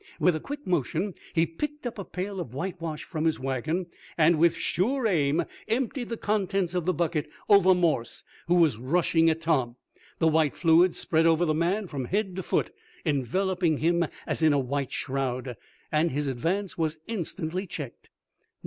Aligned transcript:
With 0.19 0.35
a 0.35 0.39
quick 0.39 0.65
motion 0.65 1.13
he 1.31 1.45
picked 1.45 1.85
up 1.85 1.99
a 1.99 2.03
pail 2.03 2.39
of 2.39 2.55
white 2.55 2.81
wash 2.81 3.03
from 3.03 3.25
his 3.25 3.39
wagon, 3.39 3.85
and, 4.17 4.39
with 4.39 4.55
sure 4.55 5.05
aim, 5.05 5.45
emptied 5.67 6.09
the 6.09 6.17
contents 6.17 6.73
of 6.73 6.87
the 6.87 6.91
bucket 6.95 7.29
over 7.47 7.75
Morse, 7.75 8.23
who 8.47 8.55
was 8.55 8.77
rushing 8.77 9.29
at 9.29 9.41
Tom. 9.41 9.75
The 10.17 10.27
white 10.27 10.55
fluid 10.55 10.95
spread 10.95 11.27
over 11.27 11.45
the 11.45 11.53
man 11.53 11.85
from 11.85 12.05
head 12.05 12.35
to 12.37 12.41
foot, 12.41 12.73
enveloping 13.05 13.77
him 13.77 14.03
as 14.25 14.41
in 14.41 14.53
a 14.53 14.57
white 14.57 14.91
shroud, 14.91 15.55
and 15.91 16.09
his 16.09 16.25
advance 16.25 16.75
was 16.79 16.97
instantly 17.05 17.67
checked. 17.67 18.09